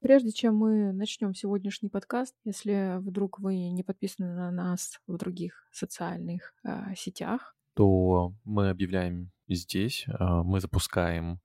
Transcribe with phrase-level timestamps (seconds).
[0.00, 5.68] Прежде чем мы начнем сегодняшний подкаст, если вдруг вы не подписаны на нас в других
[5.72, 11.40] социальных э, сетях, то мы объявляем здесь, э, мы запускаем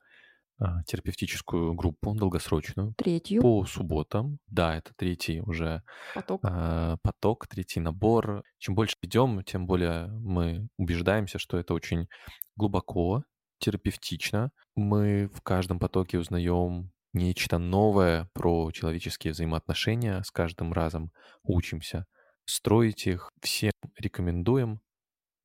[0.59, 4.37] э, терапевтическую группу долгосрочную третью по субботам.
[4.47, 5.81] Да, это третий уже
[6.13, 6.41] поток.
[6.43, 8.43] э, поток, третий набор.
[8.59, 12.07] Чем больше идем, тем более мы убеждаемся, что это очень
[12.55, 13.23] глубоко,
[13.57, 14.51] терапевтично.
[14.75, 20.21] Мы в каждом потоке узнаем нечто новое про человеческие взаимоотношения.
[20.23, 21.11] С каждым разом
[21.43, 22.05] учимся
[22.45, 23.29] строить их.
[23.41, 24.81] Всем рекомендуем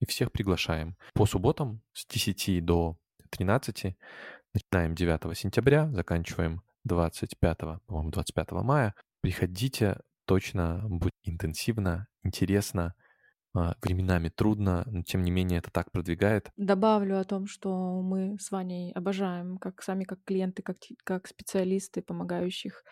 [0.01, 0.97] и всех приглашаем.
[1.15, 2.97] По субботам с 10 до
[3.31, 3.97] 13
[4.55, 8.95] начинаем 9 сентября, заканчиваем 25, по-моему, 25 мая.
[9.21, 12.95] Приходите, точно будет интенсивно, интересно,
[13.83, 16.51] временами трудно, но тем не менее это так продвигает.
[16.57, 22.03] Добавлю о том, что мы с Ваней обожаем, как сами как клиенты, как, как специалисты,
[22.03, 22.83] помогающих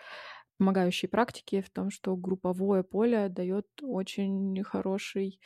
[0.58, 5.38] помогающие практики, в том, что групповое поле дает очень хороший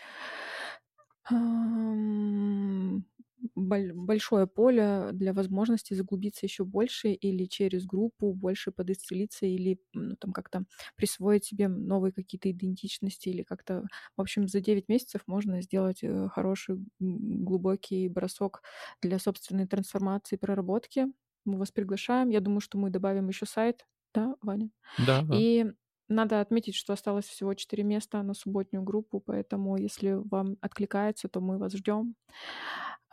[3.54, 10.32] большое поле для возможности заглубиться еще больше или через группу больше подисцелиться или ну, там
[10.32, 10.64] как-то
[10.96, 13.84] присвоить себе новые какие-то идентичности или как-то,
[14.16, 18.62] в общем, за 9 месяцев можно сделать э, хороший глубокий бросок
[19.02, 21.06] для собственной трансформации, проработки.
[21.44, 22.28] Мы вас приглашаем.
[22.30, 24.70] Я думаю, что мы добавим еще сайт, да, Ваня?
[24.98, 25.42] Да, да.
[25.42, 25.66] И
[26.10, 31.40] надо отметить, что осталось всего 4 места на субботнюю группу, поэтому если вам откликается, то
[31.40, 32.16] мы вас ждем.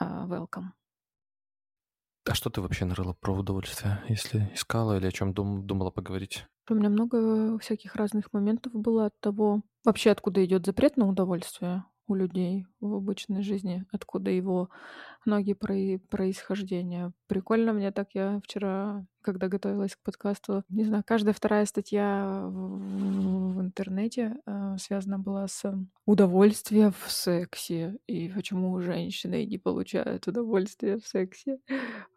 [0.01, 0.73] Uh, welcome.
[2.29, 6.45] А что ты вообще нарыла про удовольствие, если искала или о чем дум- думала поговорить?
[6.69, 11.85] У меня много всяких разных моментов было от того, вообще откуда идет запрет на удовольствие
[12.07, 14.69] у людей в обычной жизни, откуда его
[15.25, 17.11] ноги происхождения.
[17.27, 23.55] Прикольно мне так я вчера, когда готовилась к подкасту, не знаю, каждая вторая статья в,
[23.55, 25.69] в интернете э, связана была с
[26.05, 31.59] удовольствием в сексе и почему женщины не получают удовольствие в сексе.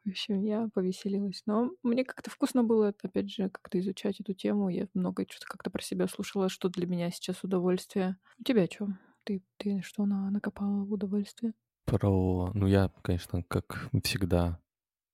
[0.05, 1.43] В общем, я повеселилась.
[1.47, 4.69] Но мне как-то вкусно было, опять же, как-то изучать эту тему.
[4.69, 8.17] Я много что-то как-то про себя слушала, что для меня сейчас удовольствие.
[8.39, 8.89] У тебя что?
[9.25, 11.53] Ты, ты что на, накопала удовольствие?
[11.85, 12.51] Про...
[12.55, 14.61] Ну, я, конечно, как всегда,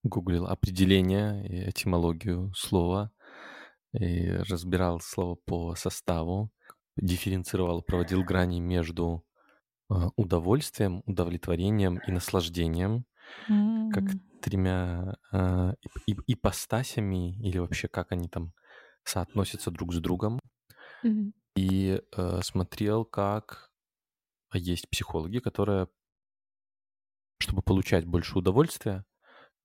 [0.02, 3.10] гуглил определение и этимологию слова,
[3.92, 6.50] и разбирал слово по составу,
[6.96, 9.24] дифференцировал, проводил грани между
[9.88, 13.06] а, удовольствием, удовлетворением и наслаждением,
[13.48, 13.90] mm-hmm.
[13.90, 14.04] как
[14.42, 15.74] тремя э,
[16.26, 18.52] ипостасями, или вообще как они там
[19.04, 20.40] соотносятся друг с другом.
[21.04, 21.32] Mm-hmm.
[21.56, 23.75] И э, смотрел, как а
[24.54, 25.88] есть психологи, которые,
[27.38, 29.04] чтобы получать больше удовольствия,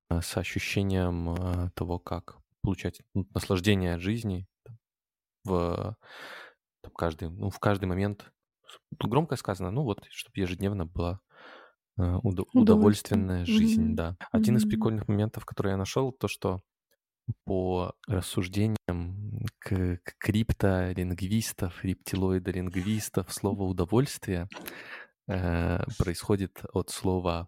[0.09, 4.47] а, с ощущением а, того, как получать ну, наслаждение от жизни
[5.43, 5.95] в
[6.81, 8.31] там, каждый, ну, в каждый момент.
[8.99, 11.19] Громко сказано, ну вот, чтобы ежедневно была
[11.97, 13.95] удов- удовольственная жизнь, mm-hmm.
[13.95, 14.17] да.
[14.31, 14.57] Один mm-hmm.
[14.59, 16.61] из прикольных моментов, который я нашел, то, что
[17.45, 24.47] по рассуждениям к, к криптолингвистов, рептилоидолингвистов, слово «удовольствие»
[25.27, 27.47] э, происходит от слова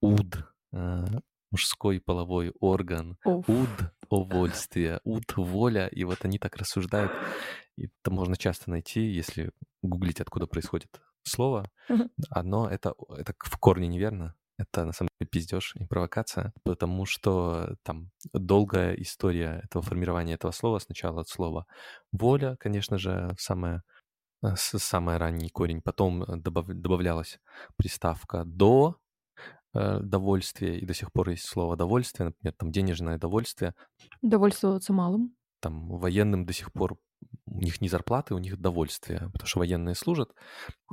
[0.00, 1.04] «уд», э,
[1.50, 3.18] мужской половой орган.
[3.24, 3.68] «уд»—
[4.08, 7.12] «увольствие», «уд»— «воля», и вот они так рассуждают.
[7.76, 9.52] И это можно часто найти, если
[9.82, 11.70] гуглить, откуда происходит слово.
[12.30, 17.76] Одно— это, это в корне неверно, это на самом деле пиздеж и провокация, потому что
[17.82, 20.78] там долгая история этого формирования этого слова.
[20.78, 21.66] Сначала от слова
[22.12, 23.82] воля, конечно же, самое
[24.42, 27.38] э, самый ранний корень, потом э, добав, добавлялась
[27.76, 28.96] приставка до
[29.74, 33.74] э, довольствия, и до сих пор есть слово довольствие, например, там денежное довольствие.
[34.22, 35.34] Довольствоваться малым.
[35.60, 36.98] Там военным до сих пор
[37.46, 40.30] у них не зарплаты, у них довольствие, потому что военные служат,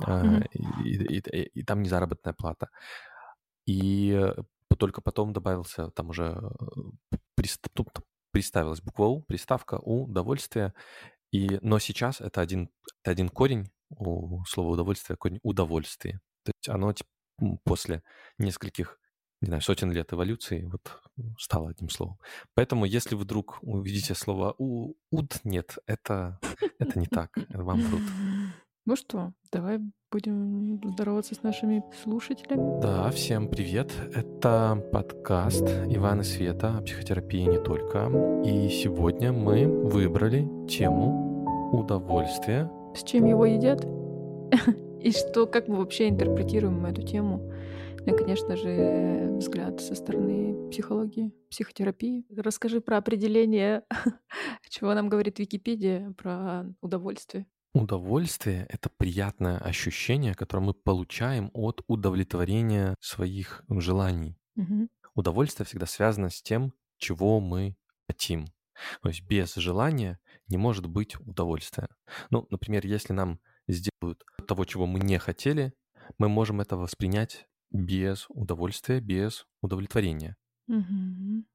[0.00, 0.46] mm-hmm.
[0.84, 2.68] и, и, и, и там не заработная плата.
[3.70, 4.34] И
[4.78, 6.48] только потом добавился там уже э,
[7.76, 7.86] ну,
[8.32, 10.74] приставилась буква У, приставка У, удовольствие.
[11.30, 12.70] И, но сейчас это один,
[13.02, 16.20] это один корень у слова удовольствие, корень удовольствие.
[16.44, 16.92] То есть оно
[17.62, 18.02] после
[18.38, 18.98] нескольких,
[19.40, 21.00] не знаю, сотен лет эволюции вот
[21.38, 22.18] стало одним словом.
[22.54, 26.40] Поэтому если вдруг увидите слово у, уд, нет, это,
[26.78, 28.02] это не так, вам врут.
[28.86, 29.78] Ну что, давай
[30.10, 32.80] будем здороваться с нашими слушателями.
[32.80, 33.92] Да, всем привет.
[34.14, 38.06] Это подкаст Ивана Света о психотерапии не только.
[38.42, 41.44] И сегодня мы выбрали тему
[41.78, 42.70] удовольствия.
[42.94, 43.84] С чем его едят?
[45.02, 47.52] И что, как мы вообще интерпретируем эту тему?
[48.06, 52.24] Ну и, конечно же, взгляд со стороны психологии, психотерапии.
[52.34, 53.84] Расскажи про определение,
[54.70, 57.46] чего нам говорит Википедия про удовольствие.
[57.72, 64.36] Удовольствие— это приятное ощущение, которое мы получаем от удовлетворения своих желаний.
[64.56, 64.90] Мгм.
[65.14, 67.76] Удовольствие всегда связано с тем, чего мы
[68.08, 68.46] хотим.
[69.02, 70.18] То есть без желания
[70.48, 71.88] не может быть удовольствия.
[72.30, 75.72] Ну, например, если нам сделают того, чего мы не хотели,
[76.18, 80.36] мы можем это воспринять без удовольствия, без удовлетворения.
[80.66, 81.46] Мгм.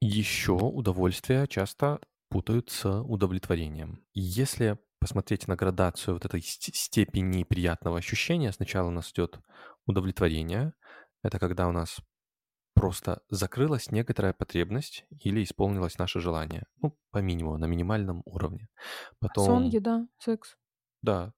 [0.00, 4.04] Еще удовольствие часто путают с удовлетворением.
[4.12, 9.40] И Если посмотреть на градацию вот этой ст- степени приятного ощущения, сначала у нас идет
[9.86, 10.72] удовлетворение.
[11.22, 11.98] Это когда у нас
[12.74, 16.64] просто закрылась некоторая потребность или исполнилось наше желание.
[16.82, 18.68] Ну, по минимуму, на минимальном уровне.
[19.20, 20.56] Сон, Потом, еда, секс.
[21.02, 21.32] да,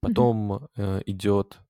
[0.00, 1.60] потом э, идет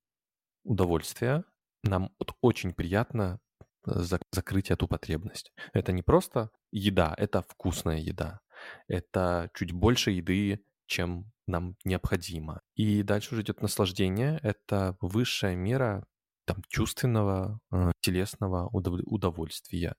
[0.65, 1.45] удовольствие.
[1.85, 3.41] Нам вот очень приятно
[3.87, 5.53] э, зак- закрыть эту потребность.
[5.73, 8.41] Это не просто еда, это вкусная еда.
[8.89, 12.61] Это чуть больше еды, чем нам необходимо.
[12.75, 14.39] И дальше уже идет наслаждение.
[14.43, 16.07] Это высшая мера
[16.45, 19.95] там, чувственного, э, телесного удов- удовольствия.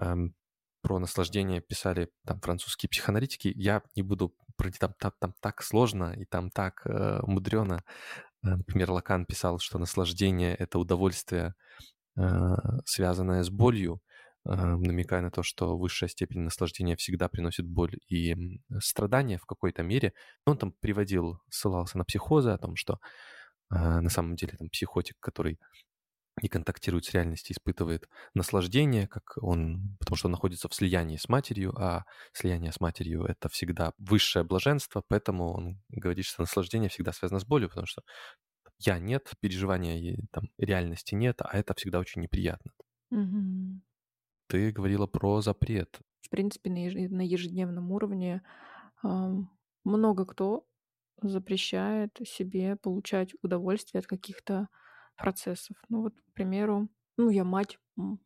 [0.00, 0.34] Эм,
[0.82, 3.52] про наслаждение писали там французские психоаналитики.
[3.54, 4.34] Я не буду
[4.80, 7.84] там, там, там так сложно и там так э, мудрено.
[8.44, 11.54] Э, Например, Лакан писал, что наслаждение— это удовольствие,
[12.16, 14.00] э, связанное с болью,
[14.44, 18.36] намекая на то, что высшая степень наслаждения всегда приносит боль и
[18.80, 20.14] страдания в какой-то мере.
[20.46, 22.98] Он там приводил, ссылался на психозы о том, что
[23.72, 25.58] э, на самом деле там психотик, который
[26.42, 31.28] не контактирует с реальностью, испытывает наслаждение, как он, потому что он находится в слиянии с
[31.28, 37.12] матерью, а слияние с матерью— это всегда высшее блаженство, поэтому он говорит, что наслаждение всегда
[37.12, 38.02] связано с болью, потому что
[38.78, 42.72] я нет, переживания там, реальности нет, а это всегда очень неприятно.
[43.10, 43.82] Мгм.
[44.52, 46.00] Ты говорила про запрет.
[46.20, 48.42] В принципе, на еж- на ежедневном уровне
[49.02, 50.66] много кто
[51.22, 54.68] запрещает себе получать удовольствие от каких-то
[55.16, 55.78] процессов.
[55.88, 57.78] Ну вот, к примеру, ну я мать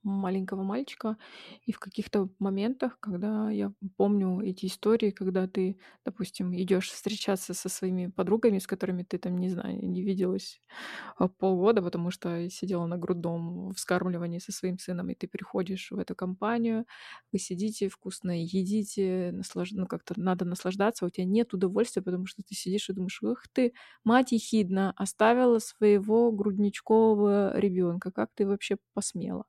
[0.02, 1.16] маленького мальчика,
[1.64, 7.68] и в каких-то моментах, когда я помню эти истории, когда ты, допустим, идешь встречаться со
[7.68, 10.60] своими подругами, с которыми ты там, не знаю, не виделась
[11.18, 15.98] а, полгода, потому что сидела на грудном вскармливании со своим сыном, и ты приходишь в
[15.98, 16.86] эту компанию,
[17.32, 19.72] вы сидите, вкусно едите, наслаж...
[19.72, 23.22] ну как-то надо наслаждаться, а у тебя нет удовольствия, потому что ты сидишь и думаешь,
[23.22, 23.72] ух ты,
[24.04, 29.44] мать ехидна, оставила своего грудничкового ребенка, как ты вообще посмела?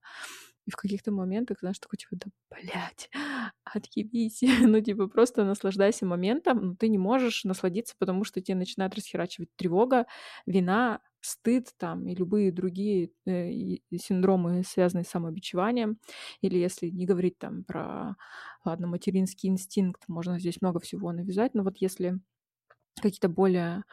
[0.65, 3.09] И в каких-то моментах, знаешь, такой типа, да, блядь,
[3.63, 4.41] отъебись.
[4.61, 9.49] ну, типа, просто наслаждайся моментом, но ты не можешь насладиться, потому что тебе начинает расхерачивать
[9.55, 10.07] тревога,
[10.45, 13.49] вина, стыд там и любые другие э,
[13.97, 15.99] синдромы, связанные с самобичеванием.
[16.41, 18.15] Или если не говорить там про,
[18.65, 22.19] ладно, материнский инстинкт, можно здесь много всего навязать, но вот если
[23.01, 23.83] какие-то более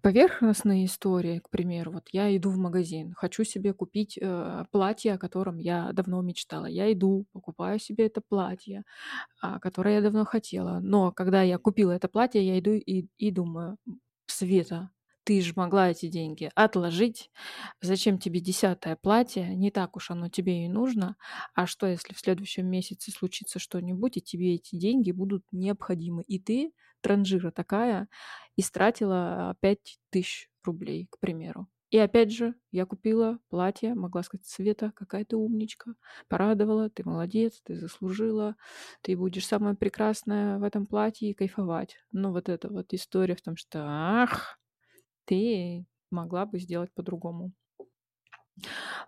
[0.00, 5.18] поверхностные истории, к примеру, вот я иду в магазин, хочу себе купить э, платье, о
[5.18, 6.66] котором я давно мечтала.
[6.66, 8.84] Я иду, покупаю себе это платье,
[9.40, 10.80] а, которое я давно хотела.
[10.80, 13.78] Но когда я купила это платье, я иду и, и думаю,
[14.26, 14.90] Света,
[15.24, 17.30] ты же могла эти деньги отложить.
[17.80, 19.54] Зачем тебе десятое платье?
[19.56, 21.16] Не так уж оно тебе и нужно.
[21.54, 26.22] А что, если в следующем месяце случится что-нибудь, и тебе эти деньги будут необходимы?
[26.26, 28.08] И ты, транжира такая,
[28.56, 31.68] истратила 5 тысяч рублей, к примеру.
[31.90, 35.94] И опять же, я купила платье, могла сказать, Света, какая ты умничка,
[36.26, 38.56] порадовала, ты молодец, ты заслужила,
[39.02, 41.96] ты будешь самая прекрасная в этом платье и кайфовать.
[42.10, 44.58] Но вот эта вот история в том, что ах,
[45.24, 47.52] ты могла бы сделать по-другому.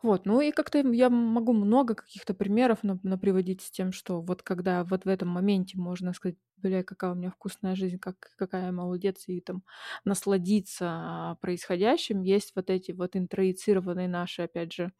[0.02, 4.42] Вот, ну и как-то я могу много каких-то примеров на, наприводить с тем, что вот
[4.42, 8.66] когда вот в этом моменте можно сказать, бля, какая у меня вкусная жизнь, как, какая
[8.66, 9.62] я молодец, и там
[10.04, 14.92] насладиться происходящим, есть вот эти вот интроицированные наши, опять же,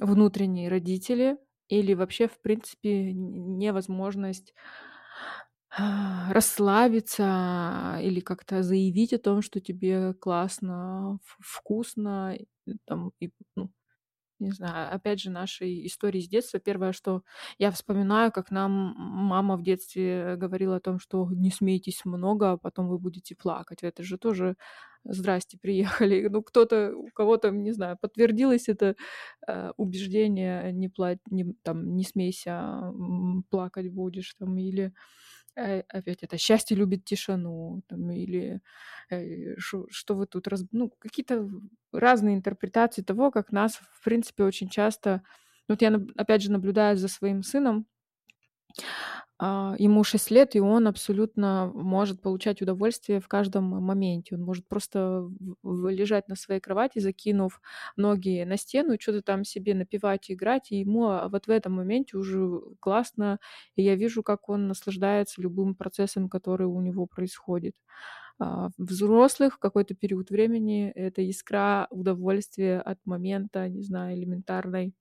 [0.00, 5.45] внутренние родители, или вообще, в принципе, невозможность а,
[6.30, 12.36] расслабиться или как-то заявить о том, что тебе классно, вкусно,
[12.86, 13.70] там, и, ну,
[14.38, 16.60] не знаю, опять же, нашей истории с детства.
[16.60, 17.22] Первое, что
[17.58, 22.58] я вспоминаю, как нам мама в детстве говорила о том, что не смейтесь много, а
[22.58, 23.82] потом вы будете плакать.
[23.82, 24.56] Это же тоже
[25.04, 26.28] здрасте, приехали.
[26.30, 28.96] Ну, кто-то, у кого-то, не знаю, подтвердилось это
[29.48, 32.92] э, убеждение, не, пла- не, там, не смейся,
[33.50, 34.92] плакать будешь, там, или
[35.56, 38.60] опять это счастье любит тишину, там, или
[39.10, 40.64] э, шо- что вы тут раз...
[40.72, 41.48] Ну, какие-то
[41.92, 45.22] разные интерпретации того, как нас, в принципе, очень часто...
[45.68, 47.86] Вот я, опять же, наблюдаю за своим сыном,
[49.38, 54.34] а, ему 6 лет, и он абсолютно может получать удовольствие в каждом моменте.
[54.36, 55.28] Он может просто
[55.64, 57.60] лежать на своей кровати, закинув
[57.96, 62.16] ноги на стену, что-то там себе напевать, играть, и ему а, вот в этом моменте
[62.16, 63.38] уже классно,
[63.76, 67.74] и я вижу, как он наслаждается любым процессом, который у него происходит.
[68.38, 74.94] А, Взрослых в какой-то период времени это искра удовольствия от момента, не знаю, элементарной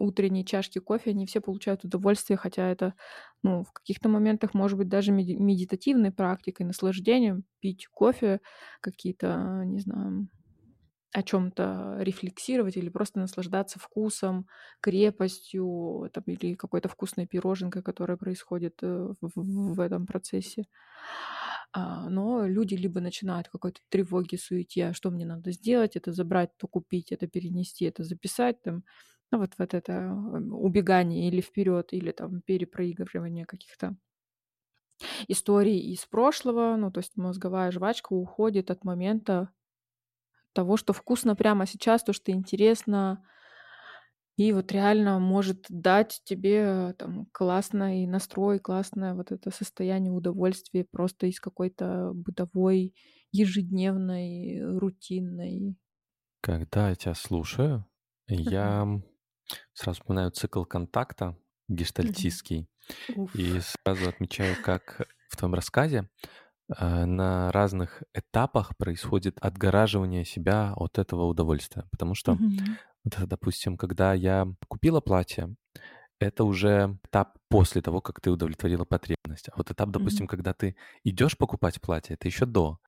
[0.00, 2.94] утренней чашки кофе, они все получают удовольствие, хотя это,
[3.42, 8.40] ну, в каких-то моментах может быть даже меди- медитативной практикой, наслаждением, пить кофе,
[8.80, 10.28] какие-то, не знаю,
[11.12, 14.46] о чем-то рефлексировать или просто наслаждаться вкусом,
[14.80, 20.66] крепостью там, или какой-то вкусной пироженкой, которая происходит э, в, в- в этом процессе.
[21.72, 26.50] А, Но люди либо начинают какой-то тревоги, суете, а что мне надо сделать, это забрать,
[26.56, 28.84] то купить, это перенести, это записать, там,
[29.30, 30.06] ну вот, вот это э,
[30.52, 33.96] убегание или вперед, или там перепроигрывание каких-то
[35.28, 39.50] историй из прошлого, ну, то есть мозговая жвачка уходит от момента
[40.52, 43.24] того, что вкусно прямо сейчас, то, что интересно,
[44.36, 51.26] и вот реально может дать тебе там классный настрой, классное вот это состояние удовольствия просто
[51.26, 52.94] из какой-то бытовой,
[53.32, 55.76] ежедневной, рутинной.
[56.42, 57.86] Когда я тебя слушаю,
[58.28, 59.00] я
[59.80, 61.36] сразу вспоминаю цикл контакта
[61.68, 62.68] гештальтистский
[63.16, 63.34] Уф.
[63.34, 66.10] и сразу отмечаю, как в твоем рассказе
[66.76, 71.86] э, на разных этапах происходит отгораживание себя от этого удовольствия.
[71.92, 72.36] Потому что,
[73.04, 75.54] допустим, когда я купила платье,
[76.18, 79.48] это уже этап после того, как ты удовлетворила потребность.
[79.48, 82.78] А вот этап, допустим, когда ты идешь покупать платье, это еще до.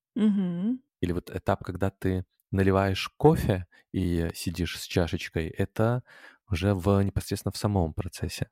[1.00, 6.02] Или вот этап, когда ты наливаешь кофе и сидишь с чашечкой, это
[6.52, 8.50] уже в непосредственно в самом процессе.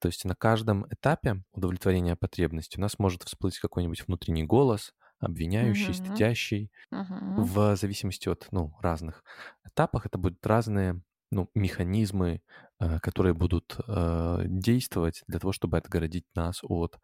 [0.00, 5.94] То есть на каждом этапе удовлетворения потребности у нас может всплыть какой-нибудь внутренний голос, обвиняющий,
[5.94, 5.94] Мгм.
[5.94, 7.18] стыдящий, Мгм.
[7.36, 9.24] в зависимости от ну, разных
[9.64, 10.06] этапах.
[10.06, 12.42] Это будут разные ну, механизмы,
[12.80, 16.98] э, которые будут э, действовать для того, чтобы отгородить нас от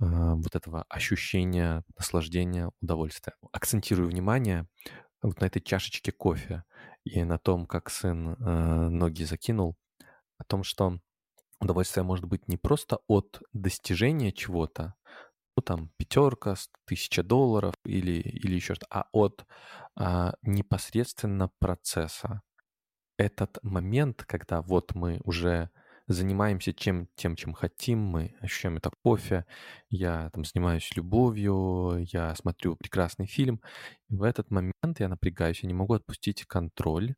[0.00, 0.04] э,
[0.34, 3.34] вот этого ощущения наслаждения, удовольствия.
[3.52, 4.68] Акцентирую внимание
[5.22, 6.64] вот на этой чашечке кофе
[7.04, 9.76] и на том, как сын э, ноги закинул,
[10.38, 10.98] о том, что
[11.60, 14.94] удовольствие может быть не просто от достижения чего-то,
[15.56, 16.54] ну там пятерка,
[16.86, 19.46] тысяча долларов или, или еще что-то, а от
[19.96, 22.42] а, непосредственно процесса.
[23.18, 25.70] Этот момент, когда вот мы уже
[26.12, 29.44] занимаемся чем, тем, чем хотим, мы ощущаем это кофе,
[29.88, 33.60] я там занимаюсь любовью, я смотрю прекрасный фильм,
[34.08, 37.14] и в этот момент я напрягаюсь, я не могу отпустить контроль,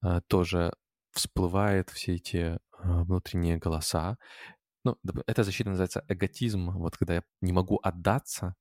[0.00, 0.72] а, тоже
[1.12, 4.18] всплывают все эти а, внутренние голоса.
[4.84, 6.70] Ну, эта защита называется эготизм.
[6.70, 8.54] Вот когда я не могу отдаться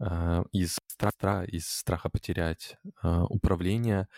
[0.00, 4.08] а, из страха, из страха потерять управление,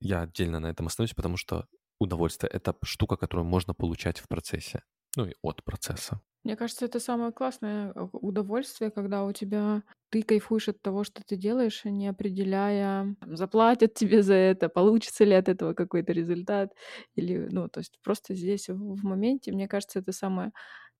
[0.00, 1.66] я отдельно на этом остановлюсь, потому что
[2.00, 4.82] удовольствие— это штука, которую можно получать в процессе,
[5.16, 6.20] ну и от процесса.
[6.42, 11.22] Мне кажется, это самое классное э, удовольствие, когда у тебя ты кайфуешь от того, что
[11.22, 16.72] ты делаешь, не определяя, там, заплатят тебе за это, получится ли от этого какой-то результат,
[17.14, 20.52] или, ну, то есть просто здесь в моменте, мне кажется, это самое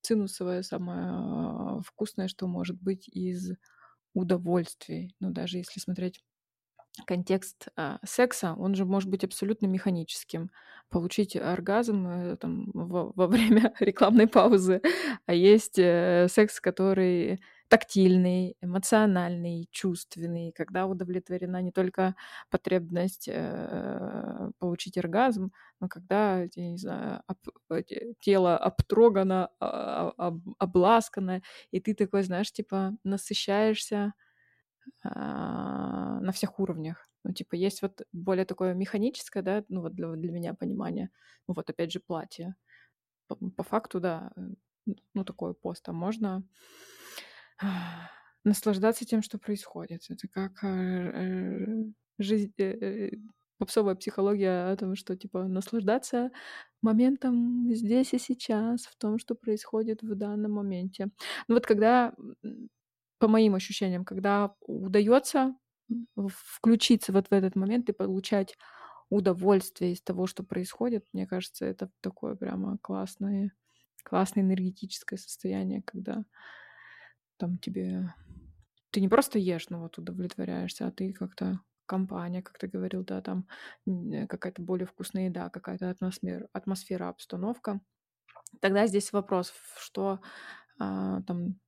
[0.02, 3.52] цинусовое, самое а, вкусное, что может быть из
[4.14, 5.14] удовольствий.
[5.20, 6.22] Ну, даже если смотреть
[7.06, 10.50] контекст а, секса, он же может быть абсолютно механическим.
[10.90, 14.82] Получить оргазм э, там, во, во время рекламной паузы,
[15.26, 22.16] а есть э, секс, который тактильный, эмоциональный, чувственный, когда удовлетворена не только
[22.50, 27.84] потребность э, получить оргазм, но когда, я не знаю, об-
[28.20, 34.12] тело обтрогано, а- а- об- обласкано, и ты такой, знаешь, типа насыщаешься
[35.02, 37.08] на всех уровнях.
[37.24, 41.10] Ну, типа, есть вот более такое механическое, да, ну, вот для, для меня понимание.
[41.46, 42.54] Ну, вот опять же, платье.
[43.28, 44.40] По, по факту, да, э,
[45.14, 45.88] ну, такой пост.
[45.88, 46.42] А можно
[47.62, 48.10] а,
[48.44, 50.02] наслаждаться тем, что происходит.
[50.08, 51.84] Это как э, э,
[52.18, 52.52] жизнь,
[53.58, 56.30] попсовая психология о том, что, типа, наслаждаться
[56.80, 61.10] моментом здесь и сейчас, в том, что происходит в данном моменте.
[61.48, 62.14] Ну, вот когда
[63.20, 65.54] по моим ощущениям, когда удается
[66.28, 68.56] включиться вот в этот момент и получать
[69.10, 73.52] удовольствие из того, что происходит, мне кажется, это такое прямо классное
[74.02, 76.24] классное энергетическое состояние, когда
[77.36, 78.14] там тебе...
[78.90, 83.20] Ты не просто ешь, но вот удовлетворяешься, а ты как-то компания, как ты говорил, да,
[83.20, 83.46] там
[84.28, 87.80] какая-то более вкусная еда, какая-то атмосфера, атмосфера, обстановка.
[88.60, 90.20] Тогда здесь вопрос, что
[90.78, 91.60] а, там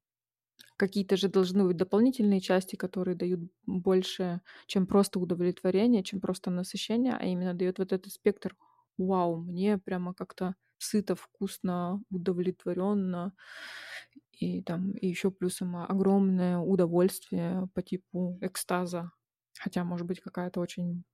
[0.82, 7.14] какие-то же должны быть дополнительные части, которые дают больше, чем просто удовлетворение, чем просто насыщение,
[7.18, 8.56] а именно дает вот этот спектр
[8.98, 13.32] вау, мне прямо как-то сыто, вкусно, удовлетворенно.
[14.32, 19.12] И там и еще плюсом огромное удовольствие по типу экстаза.
[19.58, 21.04] Хотя, может быть, какая-то очень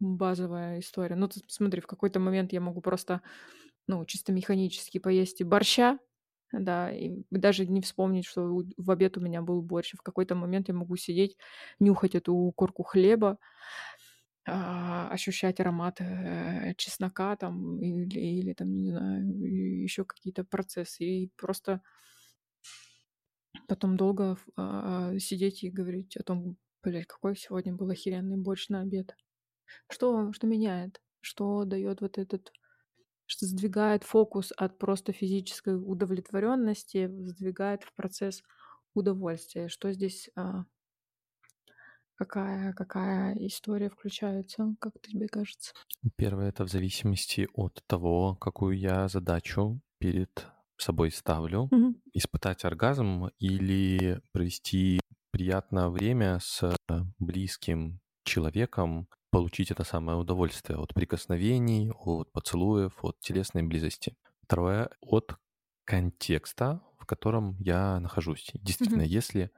[0.00, 1.16] базовая история.
[1.16, 3.20] Ну, ты смотри, в какой-то момент я могу просто,
[3.88, 5.98] ну, чисто механически поесть борща,
[6.52, 9.94] да, и даже не вспомнить, что в обед у меня был борщ.
[9.94, 11.36] В какой-то момент я могу сидеть,
[11.78, 13.38] нюхать эту корку хлеба,
[14.46, 21.04] а, ощущать аромат э, чеснока там или, или там, не знаю, еще какие-то процессы.
[21.04, 21.82] И просто
[23.66, 28.80] потом долго а, сидеть и говорить о том, блядь, какой сегодня был охеренный борщ на
[28.80, 29.14] обед.
[29.90, 31.02] Что, что меняет?
[31.20, 32.52] Что дает вот этот
[33.28, 38.42] что сдвигает фокус от просто физической удовлетворенности, сдвигает в процесс
[38.94, 39.68] удовольствия.
[39.68, 40.64] Что здесь, а,
[42.16, 45.72] какая, какая история включается, как тебе кажется?
[46.16, 51.70] Первое— это в зависимости от того, какую я задачу перед собой ставлю.
[51.70, 51.94] Мгм.
[52.12, 56.74] Испытать оргазм или провести приятное время с
[57.18, 64.16] близким человеком, получить это самое удовольствие от прикосновений, от поцелуев, от телесной близости.
[64.42, 65.36] Второе— от
[65.84, 68.50] контекста, в котором я нахожусь.
[68.54, 69.02] Действительно, Мгм.
[69.04, 69.50] если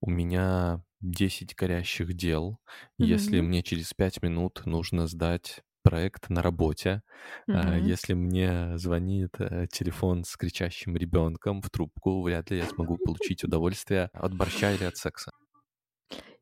[0.00, 2.60] у меня 10 горящих дел,
[2.98, 3.42] если Мгм.
[3.42, 7.02] мне через 5 минут нужно сдать проект на работе,
[7.46, 7.94] Мгм.
[7.94, 13.44] если мне звонит э, телефон с кричащим ребенком в трубку, вряд ли я смогу получить
[13.44, 15.32] удовольствие от борща или от секса.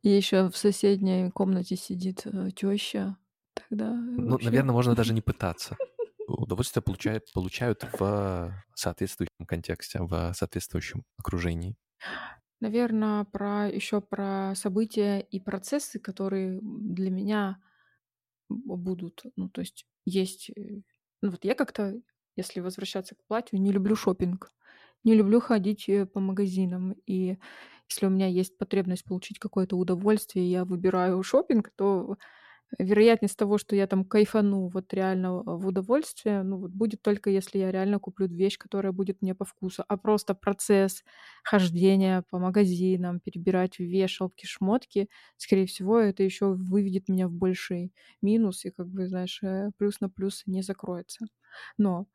[0.02, 3.16] И еще в соседней комнате сидит э, теща.
[3.54, 4.47] Тогда Ну, вообще.
[4.47, 5.76] наверное, можно даже не пытаться.
[6.26, 11.76] Удовольствие получают, получают в соответствующем контексте, в соответствующем окружении.
[12.61, 17.58] Наверное, про еще про события и процессы, которые для меня
[18.49, 19.23] будут.
[19.36, 20.50] Ну, то есть есть...
[20.50, 20.82] э,
[21.23, 22.00] Ну, вот я как-то,
[22.36, 24.52] если возвращаться к платью, не люблю шопинг.
[25.04, 26.95] Не люблю ходить э, по магазинам.
[27.06, 27.39] И
[27.89, 32.17] если у меня есть потребность получить какое-то удовольствие, я выбираю шопинг, то
[32.78, 37.58] вероятность того, что я там кайфану вот реально в удовольствие, ну вот будет только если
[37.60, 39.84] я реально куплю вещь, которая будет мне по вкусу.
[39.89, 41.04] А просто процесс
[41.45, 48.65] хождения по магазинам, перебирать вешалки, шмотки, скорее всего, это еще выведет меня в больший минус,
[48.65, 51.26] и как бы, знаешь, э, плюс на плюс не закроется.
[51.78, 52.06] Но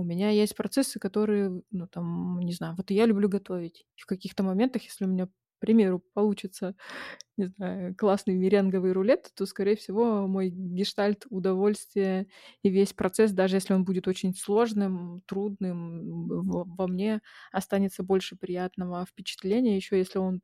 [0.00, 3.86] у меня есть процессы, которые, ну, там, не знаю, вот я люблю готовить.
[3.96, 5.30] И в каких-то моментах, если у меня, к
[5.60, 6.74] примеру, получится,
[7.36, 12.26] не знаю, классный меренговый рулет, то, скорее всего, мой гештальт удовольствия
[12.62, 17.20] и весь процесс, даже если он будет очень сложным, трудным, во, мне
[17.52, 20.42] останется больше приятного впечатления, еще если он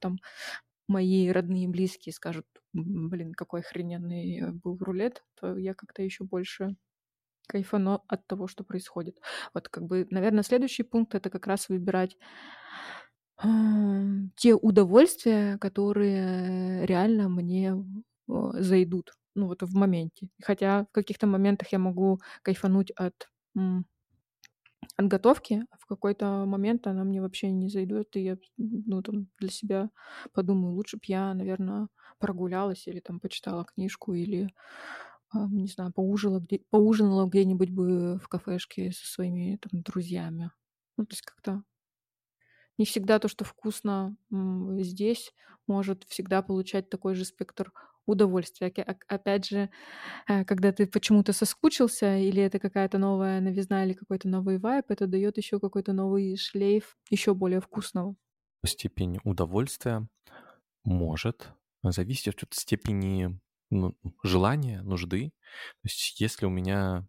[0.00, 0.18] там
[0.88, 6.02] мои родные и близкие скажут, «М, блин, какой охрененный э, был рулет, то я как-то
[6.02, 6.76] еще больше
[7.48, 9.20] кайфану от того, что происходит.
[9.54, 12.16] Вот как бы, наверное, следующий пункт это как раз выбирать
[13.36, 17.74] ам, те удовольствия, которые реально мне
[18.54, 20.28] зайдут, ну вот в моменте.
[20.42, 23.28] Хотя в каких-то моментах я могу кайфануть от
[24.96, 29.28] от готовки, а в какой-то момент она мне вообще не зайдет, и я, ну, там,
[29.38, 29.90] для себя
[30.32, 34.50] подумаю, лучше бы я, наверное, прогулялась или там почитала книжку, или,
[35.34, 40.50] не знаю, поужинала, где, поужинала где-нибудь бы в кафешке со своими там друзьями.
[40.96, 41.62] Ну, то есть как-то
[42.78, 45.32] не всегда то, что вкусно здесь,
[45.66, 47.72] может всегда получать такой же спектр
[48.06, 48.72] удовольствия.
[49.08, 49.70] Опять же,
[50.28, 55.06] э, когда ты почему-то соскучился, или это какая-то новая новизна, или какой-то новый вайб, это
[55.06, 58.16] дает еще какой-то новый шлейф еще более вкусного.
[58.64, 60.08] Степень удовольствия
[60.84, 63.40] может зависеть от степени
[63.72, 65.32] ну, желания, нужды.
[65.82, 67.08] То есть если у меня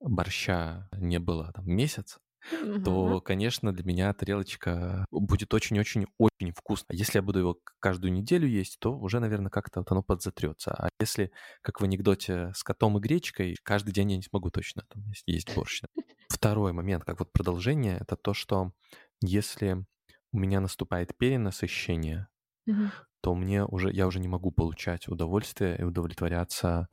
[0.00, 2.18] борща не было там месяц,
[2.50, 2.80] Мгм.
[2.82, 6.92] то, конечно, для меня тарелочка будет очень-очень-очень вкусно.
[6.94, 10.72] Если я буду его каждую неделю есть, то уже, наверное, как-то вот оно подзатрется.
[10.72, 11.32] А если,
[11.62, 15.24] как в анекдоте с котом и гречкой, каждый день я не смогу точно там, есть-
[15.26, 15.82] есть борщ.
[16.28, 18.72] Второй момент, как вот продолжение, это то, что
[19.20, 19.84] если
[20.32, 22.28] у меня наступает перенасыщение,
[22.70, 22.90] Мгм.
[23.20, 26.88] то мне уже, я уже не могу получать удовольствие и удовлетворяться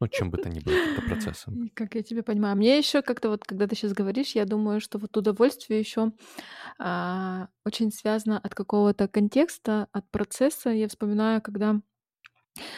[0.00, 1.70] Ну, чем бы то ни было, каким-то процессом.
[1.74, 2.56] Как я тебя понимаю.
[2.56, 6.12] Мне еще как-то вот, когда ты сейчас говоришь, я думаю, что вот удовольствие еще
[6.78, 10.70] а, очень связано от какого-то контекста, от процесса.
[10.70, 11.80] Я вспоминаю, когда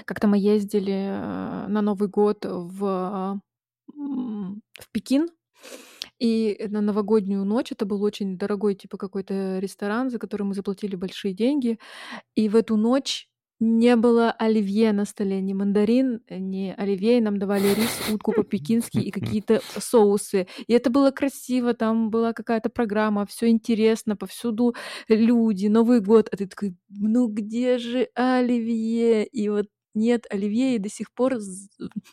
[0.05, 3.41] как-то мы ездили э, на Новый год в,
[3.95, 5.29] м, в Пекин,
[6.19, 10.97] и на новогоднюю ночь это был очень дорогой, типа какой-то ресторан, за который мы заплатили
[10.97, 11.79] большие деньги.
[12.37, 13.29] И в эту ночь
[13.61, 17.21] не было оливье на столе, ни мандарин, ни оливье.
[17.21, 20.47] Нам давали рис, утку по-пекински и какие-то соусы.
[20.69, 24.75] И это было красиво, там была какая-то программа, все интересно, повсюду
[25.09, 26.29] люди, Новый год.
[26.33, 29.27] А ты такой, ну где же оливье?
[29.27, 29.67] И вот
[29.99, 31.35] нет оливье, и до сих пор,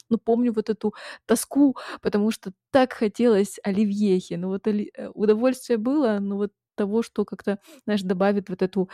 [0.09, 0.93] ну, помню вот эту
[1.25, 4.33] тоску, потому что так хотелось оливьехи.
[4.35, 4.91] Ну, вот оли...
[4.97, 8.89] Э, удовольствие было, но вот того, что как-то, знаешь, добавит вот эту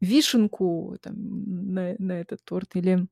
[0.00, 1.14] вишенку там,
[1.74, 3.06] на, на этот торт или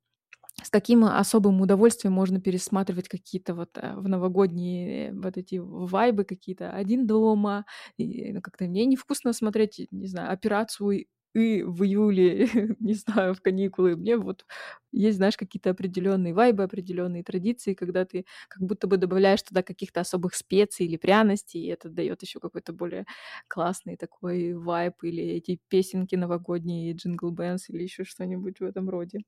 [0.63, 6.71] с каким особым удовольствием можно пересматривать какие-то вот э, в новогодние вот эти вайбы какие-то
[6.71, 7.67] один дома.
[7.99, 12.49] И, ну, как-то мне невкусно смотреть, не знаю, операцию и в июле,
[12.81, 13.97] не знаю, в каникулы.
[13.97, 14.47] Мне вот
[14.93, 20.01] есть, знаешь, какие-то определенные вайбы, определенные традиции, когда ты как будто бы добавляешь туда каких-то
[20.01, 23.05] особых специй или пряностей, и это дает еще какой-то более
[23.49, 29.21] классный такой вайб, или эти песенки новогодние, jingle bells, или еще что-нибудь в этом роде.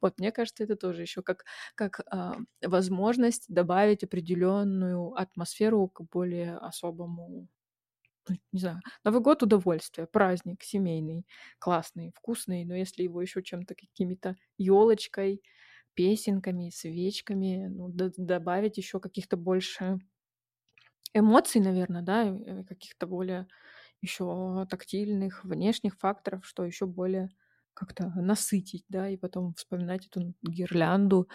[0.00, 1.44] Вот, мне кажется, это тоже еще как,
[1.74, 7.48] как а, возможность добавить определенную атмосферу к более особому
[8.52, 11.26] не знаю, Новый год удовольствие, праздник семейный,
[11.58, 15.42] классный, вкусный, но если его еще чем-то какими-то елочкой,
[15.94, 19.98] песенками, свечками, ну, д- добавить еще каких-то больше
[21.14, 23.46] эмоций, наверное, да, э, каких-то более
[24.02, 27.30] еще тактильных, внешних факторов, что еще более
[27.74, 31.28] как-то насытить, да, и потом вспоминать эту гирлянду,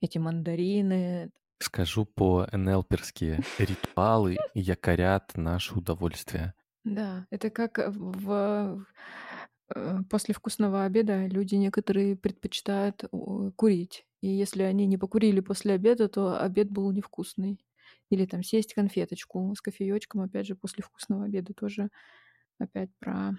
[0.00, 6.54] эти мандарины, Скажу по-НЛПерски, ритуалы якорят наше удовольствие.
[6.84, 8.84] Да, это как в
[9.74, 13.04] э, после вкусного обеда люди некоторые предпочитают
[13.56, 14.06] курить.
[14.20, 17.58] И если они не покурили после обеда, то обед был невкусный.
[18.10, 21.88] Или там съесть конфеточку с кофеечком, опять же, после вкусного обеда тоже
[22.58, 23.32] опять про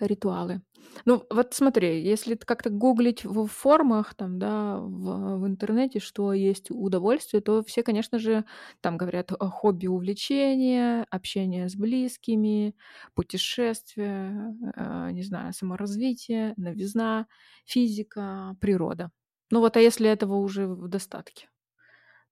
[0.00, 0.62] ритуалы.
[1.04, 6.70] Ну, вот смотри, если как-то гуглить в формах, там, да, в, в интернете, что есть
[6.70, 8.44] удовольствие, то все, конечно же,
[8.80, 12.74] там говорят о хобби, увлечения, общение с близкими,
[13.14, 17.26] путешествия, э, не знаю, саморазвитие, новизна,
[17.66, 19.10] физика, природа.
[19.50, 21.48] Ну вот, а если этого уже в достатке?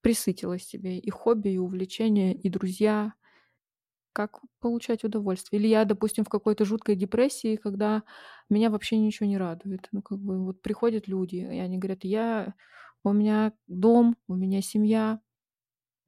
[0.01, 3.15] Присытилось тебе и хобби, и увлечения, и друзья,
[4.27, 5.61] как получать удовольствие.
[5.61, 8.03] Или я, допустим, в какой-то жуткой депрессии, когда
[8.51, 9.89] меня вообще ничего не радует.
[9.93, 12.55] Ну, как бы вот приходят люди, и они говорят, я,
[13.05, 15.21] у меня дом, у меня семья,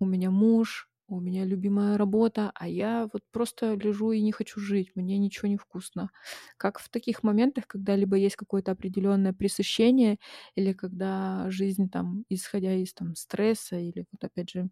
[0.01, 4.61] у меня муж, у меня любимая работа, а я вот просто лежу и не хочу
[4.61, 6.11] жить, мне ничего не вкусно.
[6.57, 10.19] Как в таких моментах, когда либо есть какое-то определенное пресыщение,
[10.55, 14.71] или когда жизнь там, исходя из там стресса, или вот опять же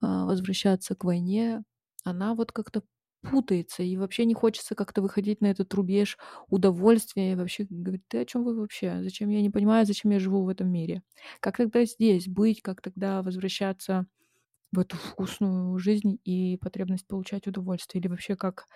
[0.00, 1.62] а, возвращаться к войне,
[2.04, 2.82] она вот как-то
[3.22, 8.18] путается, и вообще не хочется как-то выходить на этот рубеж удовольствия, и вообще говорит, ты
[8.20, 9.02] о чем вы вообще?
[9.02, 11.02] Зачем я не понимаю, зачем я живу в этом мире?
[11.40, 14.06] Как тогда здесь быть, как тогда возвращаться
[14.72, 18.00] в эту вкусную жизнь и потребность получать удовольствие?
[18.02, 18.66] Или вообще как,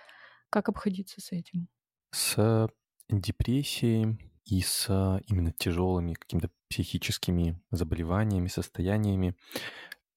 [0.51, 1.69] как обходиться с этим?
[2.11, 2.69] С
[3.09, 4.89] депрессией и с
[5.27, 9.37] именно тяжелыми какими-то психическими заболеваниями, состояниями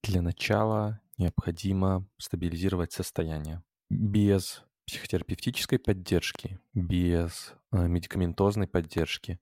[0.04, 3.64] для начала необходимо стабилизировать состояние.
[3.90, 9.40] Без психотерапевтической поддержки, без э, медикаментозной поддержки,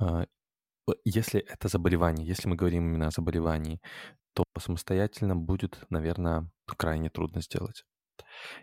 [0.00, 0.26] э,
[1.04, 3.80] если это заболевание, если мы говорим именно о заболевании,
[4.34, 7.84] то самостоятельно будет, наверное, крайне трудно сделать.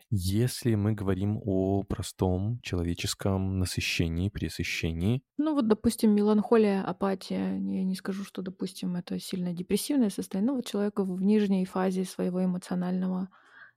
[0.10, 5.24] Если мы говорим о простом человеческом насыщении, пресыщении.
[5.38, 7.58] Ну вот, допустим, меланхолия, апатия.
[7.58, 10.52] Я не скажу, что, допустим, это сильно депрессивное состояние.
[10.52, 13.30] Ну вот человека в нижней фазе своего эмоционального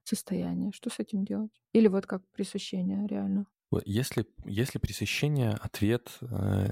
[0.03, 0.71] состояния.
[0.73, 1.51] Что с этим делать?
[1.73, 3.45] Или вот как пресыщение реально?
[3.85, 6.67] Если, если пресыщение, ответ э,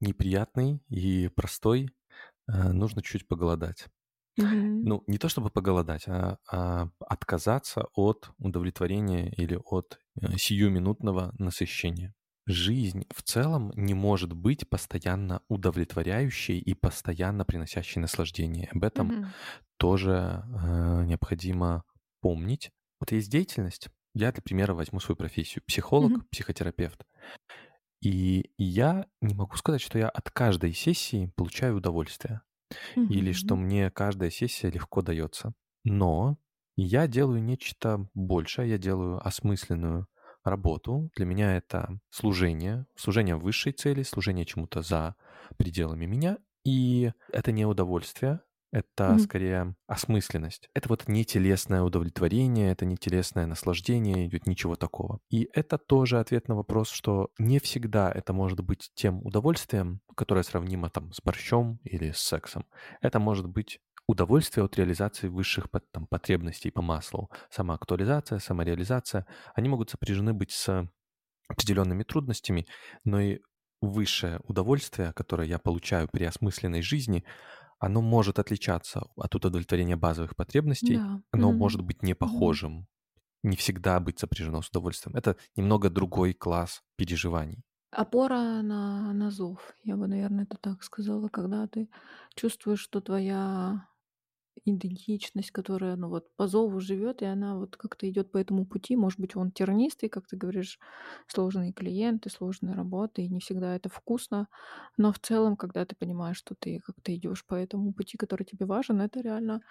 [0.00, 1.90] неприятный и простой,
[2.46, 3.86] э, нужно чуть поголодать.
[4.36, 4.86] Мгм.
[4.86, 12.14] Ну, не то чтобы поголодать, а, а отказаться от удовлетворения или от э, сиюминутного насыщения.
[12.46, 18.68] Жизнь в целом не может быть постоянно удовлетворяющей и постоянно приносящей наслаждение.
[18.74, 19.34] Об этом Мгм.
[19.78, 21.84] тоже э, необходимо
[22.20, 22.70] помнить.
[23.00, 23.88] Вот есть деятельность.
[24.14, 25.62] Я для примера возьму свою профессию.
[25.66, 26.24] Психолог, Мгм.
[26.30, 27.04] психотерапевт.
[28.02, 32.42] И я не могу сказать, что я от каждой сессии получаю удовольствие.
[33.08, 35.54] Или что мне каждая сессия легко дается.
[35.84, 36.38] Но
[36.76, 40.06] я делаю нечто большее, я делаю осмысленную
[40.44, 41.10] работу.
[41.16, 45.16] Для меня это служение, служение высшей цели, служение чему-то за
[45.56, 46.38] пределами меня.
[46.64, 48.40] И это не удовольствие,
[48.74, 49.20] это Мгм.
[49.20, 50.68] скорее осмысленность.
[50.74, 55.20] Это вот не телесное удовлетворение, это не телесное наслаждение, идет ничего такого.
[55.30, 60.42] И это тоже ответ на вопрос, что не всегда это может быть тем удовольствием, которое
[60.42, 62.66] сравнимо там с борщом или с сексом.
[63.00, 67.30] Это может быть удовольствие от реализации высших там, потребностей по маслу.
[67.50, 70.88] Самоактуализация, самореализация, они могут сопряжены быть с
[71.48, 72.66] определенными трудностями,
[73.04, 73.40] но и
[73.80, 77.24] высшее удовольствие, которое я получаю при осмысленной жизни,
[77.78, 81.22] оно может отличаться от удовлетворения базовых потребностей, Да.
[81.32, 81.52] но Мгм.
[81.52, 82.88] может быть не похожим,
[83.42, 85.16] не всегда быть сопряжено с удовольствием.
[85.16, 87.64] Это немного другой класс переживаний.
[87.92, 89.74] Опора на на зов.
[89.84, 91.88] Я бы, наверное, это так сказала, когда ты
[92.34, 93.88] чувствуешь, что твоя
[94.64, 98.96] идентичность, которая, ну вот, по зову живет, и она вот как-то идет по этому пути.
[98.96, 100.78] Может быть, он тернистый, как ты говоришь,
[101.26, 104.48] сложные клиенты, сложная работа, и не всегда это вкусно.
[104.96, 108.66] Но в целом, когда ты понимаешь, что ты как-то идешь по этому пути, который тебе
[108.66, 109.62] важен, это реально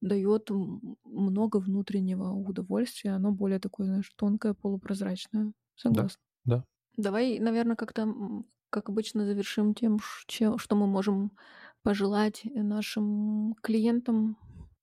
[0.00, 3.12] дает много внутреннего удовольствия.
[3.12, 5.52] Оно более такое, знаешь, тонкое, полупрозрачное.
[5.88, 6.20] Да, Согласна.
[6.44, 6.64] да.
[6.96, 8.08] Давай, наверное, как-то,
[8.70, 11.32] как обычно, завершим тем, что мы можем
[11.86, 14.36] пожелать нашим клиентам,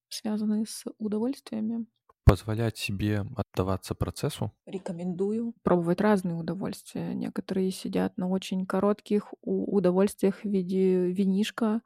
[0.07, 1.85] связанные с удовольствиями.
[2.23, 4.53] Позволять себе отдаваться процессу.
[4.65, 7.13] Рекомендую пробовать разные удовольствия.
[7.13, 11.81] Некоторые сидят на очень коротких удовольствиях в виде винишка,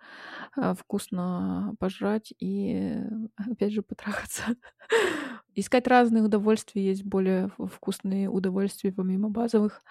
[0.56, 2.99] а, вкусно пожрать и,
[3.38, 4.43] опять же, потрахаться.
[5.56, 6.86] Искать разные удовольствия.
[6.86, 9.82] Есть более вкусные удовольствия помимо базовых.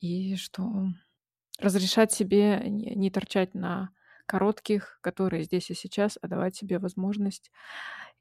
[0.00, 0.88] И что
[1.60, 3.90] разрешать себе не, торчать на
[4.26, 7.50] коротких, которые здесь и сейчас, а давать себе возможность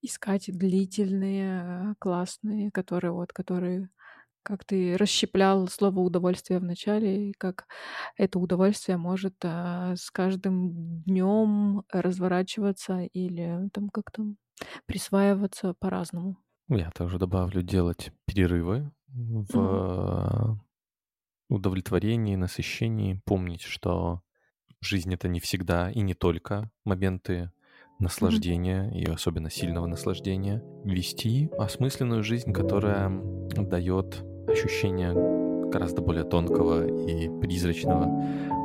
[0.01, 3.89] искать длительные, э, классные, которые вот, которые
[4.43, 7.67] как ты расщеплял слово удовольствие в начале, и как
[8.17, 14.23] это удовольствие может а, с каждым днем разворачиваться или там как-то
[14.85, 16.37] присваиваться по-разному.
[16.69, 20.57] Я также добавлю делать перерывы в
[21.49, 24.21] удовлетворении, насыщении, помнить, что
[24.81, 27.51] жизнь это не всегда и не только моменты
[27.99, 30.63] наслаждения и особенно сильного наслаждения.
[30.85, 33.11] Вести осмысленную жизнь, которая
[33.55, 35.13] дает ощущение
[35.69, 38.05] гораздо более тонкого и призрачного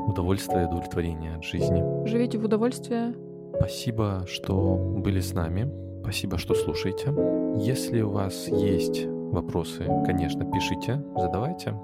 [0.09, 2.07] удовольствия и удовлетворения от жизни.
[2.07, 3.15] Живите в удовольствие.
[3.57, 5.71] Спасибо, что были с нами.
[6.03, 7.15] Спасибо, что слушаете.
[7.65, 11.75] Если у вас есть вопросы, конечно, пишите, задавайте.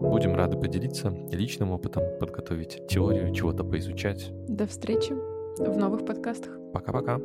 [0.00, 4.30] Будем рады поделиться личным опытом, подготовить теорию, чего-то поизучать.
[4.48, 6.58] До встречи в новых подкастах.
[6.72, 7.20] Пока-пока.